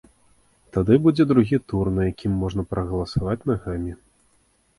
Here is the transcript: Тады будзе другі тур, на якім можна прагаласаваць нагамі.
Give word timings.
Тады 0.77 0.95
будзе 1.03 1.23
другі 1.31 1.59
тур, 1.73 1.85
на 1.99 2.07
якім 2.11 2.33
можна 2.45 2.61
прагаласаваць 2.73 3.45
нагамі. 3.53 3.93